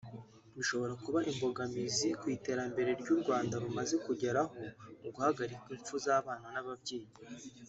bishobora 0.55 0.93
kuba 1.03 1.19
imbogamizi 1.31 2.07
ku 2.19 2.25
iterambere 2.35 2.91
u 3.13 3.15
Rwanda 3.21 3.53
rumaze 3.63 3.95
kugeraho 4.05 4.49
mu 5.01 5.09
guhagarika 5.15 5.65
imfu 5.75 5.95
z’abana 6.05 6.47
n’ababyeyi 6.55 7.09